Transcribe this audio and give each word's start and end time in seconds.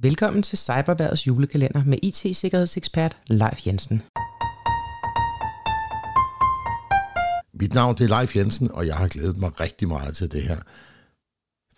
Velkommen 0.00 0.42
til 0.42 0.58
Cyberværdets 0.58 1.26
julekalender 1.26 1.84
med 1.84 1.98
IT-sikkerhedsekspert 2.02 3.16
Leif 3.26 3.66
Jensen. 3.66 4.02
Mit 7.54 7.74
navn 7.74 7.96
det 7.96 8.04
er 8.10 8.18
Leif 8.18 8.36
Jensen, 8.36 8.70
og 8.72 8.86
jeg 8.86 8.96
har 8.96 9.08
glædet 9.08 9.36
mig 9.36 9.60
rigtig 9.60 9.88
meget 9.88 10.16
til 10.16 10.32
det 10.32 10.42
her. 10.42 10.56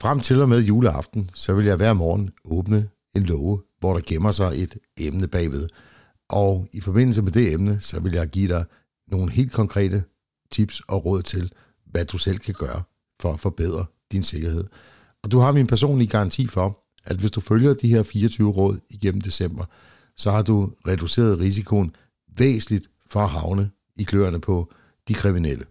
Frem 0.00 0.20
til 0.20 0.42
og 0.42 0.48
med 0.48 0.60
juleaften, 0.62 1.30
så 1.34 1.54
vil 1.54 1.64
jeg 1.64 1.76
hver 1.76 1.92
morgen 1.92 2.30
åbne 2.44 2.88
en 3.16 3.22
låge, 3.22 3.60
hvor 3.78 3.92
der 3.92 4.00
gemmer 4.06 4.30
sig 4.30 4.62
et 4.62 4.78
emne 4.96 5.28
bagved. 5.28 5.68
Og 6.28 6.68
i 6.72 6.80
forbindelse 6.80 7.22
med 7.22 7.32
det 7.32 7.52
emne, 7.52 7.80
så 7.80 8.00
vil 8.00 8.12
jeg 8.12 8.28
give 8.28 8.48
dig 8.48 8.64
nogle 9.08 9.32
helt 9.32 9.52
konkrete 9.52 10.04
tips 10.50 10.80
og 10.80 11.04
råd 11.04 11.22
til, 11.22 11.52
hvad 11.86 12.04
du 12.04 12.18
selv 12.18 12.38
kan 12.38 12.54
gøre 12.54 12.82
for 13.20 13.32
at 13.32 13.40
forbedre 13.40 13.86
din 14.12 14.22
sikkerhed. 14.22 14.64
Og 15.22 15.30
du 15.30 15.38
har 15.38 15.52
min 15.52 15.66
personlige 15.66 16.08
garanti 16.08 16.46
for, 16.46 16.79
at 17.04 17.16
hvis 17.16 17.30
du 17.30 17.40
følger 17.40 17.74
de 17.74 17.88
her 17.88 18.02
24 18.02 18.50
råd 18.50 18.80
igennem 18.90 19.20
december, 19.20 19.64
så 20.16 20.30
har 20.30 20.42
du 20.42 20.72
reduceret 20.86 21.38
risikoen 21.38 21.96
væsentligt 22.38 22.90
for 23.06 23.20
at 23.20 23.30
havne 23.30 23.70
i 23.96 24.02
kløerne 24.02 24.40
på 24.40 24.72
de 25.08 25.14
kriminelle. 25.14 25.64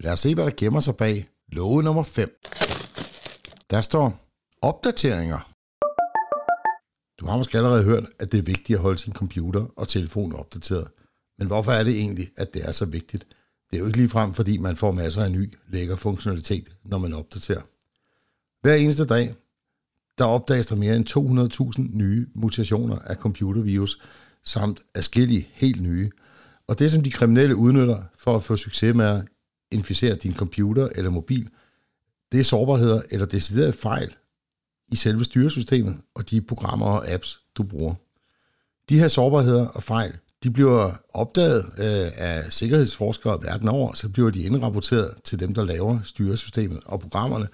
Lad 0.00 0.12
os 0.12 0.20
se, 0.20 0.34
hvad 0.34 0.44
der 0.44 0.52
gemmer 0.56 0.80
sig 0.80 0.96
bag 0.96 1.28
love 1.52 1.82
nummer 1.82 2.02
5. 2.02 2.40
Der 3.70 3.80
står 3.80 4.20
opdateringer. 4.62 5.38
Du 7.20 7.26
har 7.26 7.36
måske 7.36 7.58
allerede 7.58 7.84
hørt, 7.84 8.04
at 8.18 8.32
det 8.32 8.38
er 8.38 8.42
vigtigt 8.42 8.76
at 8.76 8.82
holde 8.82 8.98
sin 8.98 9.12
computer 9.12 9.66
og 9.76 9.88
telefon 9.88 10.32
opdateret. 10.32 10.88
Men 11.38 11.46
hvorfor 11.46 11.72
er 11.72 11.84
det 11.84 11.94
egentlig, 11.98 12.28
at 12.36 12.54
det 12.54 12.68
er 12.68 12.72
så 12.72 12.84
vigtigt? 12.84 13.26
Det 13.70 13.76
er 13.76 13.80
jo 13.80 13.86
ikke 13.86 13.98
ligefrem, 13.98 14.34
fordi 14.34 14.58
man 14.58 14.76
får 14.76 14.92
masser 14.92 15.22
af 15.22 15.32
ny, 15.32 15.54
lækker 15.68 15.96
funktionalitet, 15.96 16.76
når 16.84 16.98
man 16.98 17.12
opdaterer. 17.12 17.62
Hver 18.62 18.74
eneste 18.74 19.06
dag, 19.06 19.34
der 20.18 20.24
opdages 20.24 20.66
der 20.66 20.76
mere 20.76 20.96
end 20.96 21.78
200.000 21.78 21.96
nye 21.96 22.26
mutationer 22.34 22.98
af 22.98 23.16
computervirus, 23.16 24.00
samt 24.44 24.82
afskillige 24.94 25.48
helt 25.52 25.82
nye. 25.82 26.10
Og 26.66 26.78
det, 26.78 26.92
som 26.92 27.02
de 27.02 27.10
kriminelle 27.10 27.56
udnytter 27.56 28.02
for 28.18 28.36
at 28.36 28.42
få 28.42 28.56
succes 28.56 28.94
med 28.94 29.04
at 29.04 29.24
inficere 29.70 30.14
din 30.14 30.34
computer 30.34 30.88
eller 30.94 31.10
mobil, 31.10 31.48
det 32.32 32.40
er 32.40 32.44
sårbarheder 32.44 33.02
eller 33.10 33.26
deciderede 33.26 33.72
fejl 33.72 34.14
i 34.92 34.96
selve 34.96 35.24
styresystemet 35.24 35.96
og 36.14 36.30
de 36.30 36.40
programmer 36.40 36.86
og 36.86 37.08
apps, 37.08 37.40
du 37.54 37.62
bruger. 37.62 37.94
De 38.88 38.98
her 38.98 39.08
sårbarheder 39.08 39.66
og 39.66 39.82
fejl, 39.82 40.12
de 40.42 40.50
bliver 40.50 40.90
opdaget 41.14 41.64
øh, 41.78 42.10
af 42.16 42.52
sikkerhedsforskere 42.52 43.38
verden 43.42 43.68
over, 43.68 43.92
så 43.94 44.08
bliver 44.08 44.30
de 44.30 44.42
indrapporteret 44.42 45.14
til 45.24 45.40
dem, 45.40 45.54
der 45.54 45.64
laver 45.64 45.98
styresystemet 46.02 46.80
og 46.84 47.00
programmerne, 47.00 47.48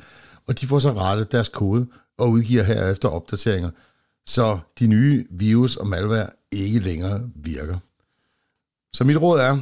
og 0.47 0.61
de 0.61 0.67
får 0.67 0.79
så 0.79 0.93
rettet 0.93 1.33
deres 1.33 1.49
kode 1.49 1.87
og 2.19 2.31
udgiver 2.31 2.63
herefter 2.63 3.09
opdateringer, 3.09 3.71
så 4.27 4.59
de 4.79 4.87
nye 4.87 5.27
virus 5.31 5.77
og 5.77 5.89
malware 5.89 6.29
ikke 6.53 6.79
længere 6.79 7.31
virker. 7.35 7.79
Så 8.93 9.05
mit 9.05 9.17
råd 9.17 9.41
er, 9.41 9.59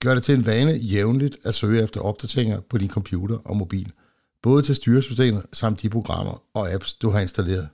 gør 0.00 0.14
det 0.14 0.22
til 0.22 0.34
en 0.34 0.46
vane 0.46 0.72
jævnligt 0.72 1.38
at 1.44 1.54
søge 1.54 1.82
efter 1.82 2.00
opdateringer 2.00 2.60
på 2.60 2.78
din 2.78 2.90
computer 2.90 3.38
og 3.44 3.56
mobil, 3.56 3.92
både 4.42 4.62
til 4.62 4.74
styresystemet 4.74 5.46
samt 5.52 5.82
de 5.82 5.88
programmer 5.88 6.42
og 6.54 6.72
apps, 6.72 6.94
du 6.94 7.10
har 7.10 7.20
installeret. 7.20 7.68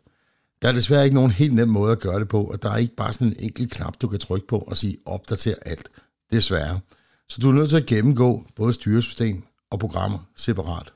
Der 0.62 0.68
er 0.68 0.72
desværre 0.72 1.04
ikke 1.04 1.14
nogen 1.14 1.30
helt 1.30 1.54
nem 1.54 1.68
måde 1.68 1.92
at 1.92 2.00
gøre 2.00 2.20
det 2.20 2.28
på, 2.28 2.44
og 2.44 2.62
der 2.62 2.70
er 2.70 2.76
ikke 2.76 2.96
bare 2.96 3.12
sådan 3.12 3.26
en 3.26 3.36
enkelt 3.38 3.70
knap, 3.70 3.94
du 4.00 4.08
kan 4.08 4.18
trykke 4.18 4.46
på 4.46 4.58
og 4.58 4.76
sige 4.76 4.96
opdater 5.04 5.54
alt. 5.66 5.88
Desværre. 6.30 6.80
Så 7.28 7.40
du 7.40 7.48
er 7.48 7.52
nødt 7.52 7.70
til 7.70 7.76
at 7.76 7.86
gennemgå 7.86 8.46
både 8.56 8.72
styresystem 8.72 9.44
og 9.70 9.78
programmer 9.78 10.18
separat. 10.36 10.92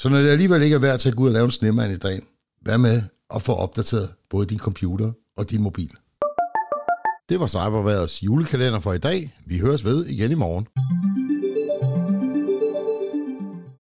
Så 0.00 0.08
når 0.08 0.18
det 0.18 0.30
alligevel 0.30 0.62
ikke 0.62 0.74
er 0.74 0.80
værd 0.80 1.06
at 1.06 1.16
gå 1.16 1.22
ud 1.22 1.28
og 1.28 1.34
lave 1.34 1.44
en 1.44 1.50
snemand 1.50 1.92
i 1.92 1.96
dag, 1.96 2.20
hvad 2.60 2.78
med 2.78 3.02
at 3.34 3.42
få 3.42 3.52
opdateret 3.52 4.08
både 4.30 4.46
din 4.46 4.58
computer 4.58 5.12
og 5.36 5.50
din 5.50 5.62
mobil? 5.62 5.90
Det 7.28 7.40
var 7.40 7.46
Cyberværets 7.46 8.22
julekalender 8.22 8.80
for 8.80 8.92
i 8.92 8.98
dag. 8.98 9.34
Vi 9.46 9.58
høres 9.58 9.84
ved 9.84 10.06
igen 10.06 10.30
i 10.30 10.34
morgen. 10.34 10.66